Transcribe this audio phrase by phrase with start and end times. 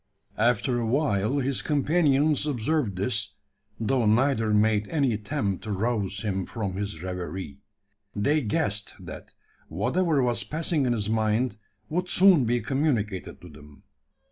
[0.39, 3.35] After awhile his companions observed this;
[3.79, 7.59] though neither made any attempt to rouse him from his reverie.
[8.15, 9.35] They guessed, that,
[9.67, 13.83] whatever was passing in his mind would soon be communicated to them.